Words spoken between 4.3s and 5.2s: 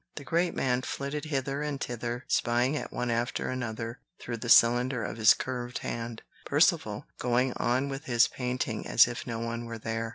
the cylinder of